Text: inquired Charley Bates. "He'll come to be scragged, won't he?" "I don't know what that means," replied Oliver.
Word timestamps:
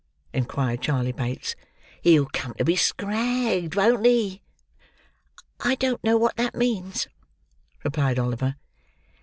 inquired 0.33 0.81
Charley 0.81 1.11
Bates. 1.11 1.55
"He'll 2.01 2.25
come 2.25 2.55
to 2.55 2.65
be 2.65 2.75
scragged, 2.75 3.75
won't 3.75 4.03
he?" 4.03 4.41
"I 5.59 5.75
don't 5.75 6.03
know 6.03 6.17
what 6.17 6.37
that 6.37 6.55
means," 6.55 7.07
replied 7.83 8.17
Oliver. 8.17 8.55